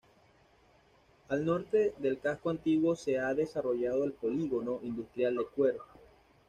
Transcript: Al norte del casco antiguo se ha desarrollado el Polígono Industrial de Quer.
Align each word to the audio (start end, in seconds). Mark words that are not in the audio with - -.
Al 1.29 1.45
norte 1.45 1.93
del 1.99 2.19
casco 2.19 2.49
antiguo 2.49 2.95
se 2.95 3.19
ha 3.19 3.35
desarrollado 3.35 4.03
el 4.03 4.13
Polígono 4.13 4.79
Industrial 4.81 5.35
de 5.35 5.45
Quer. 5.55 5.77